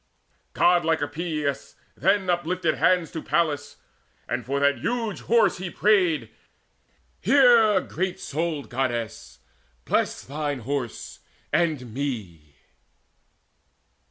[0.53, 3.77] Godlike Epeius then uplifted hands To Pallas,
[4.27, 6.31] and for that huge Horse he prayed:
[7.19, 9.41] "Hear, great souled Goddess:
[9.85, 11.19] bless thine Horse
[11.53, 12.55] and me!"